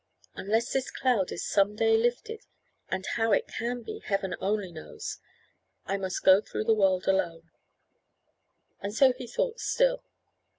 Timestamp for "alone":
7.07-7.51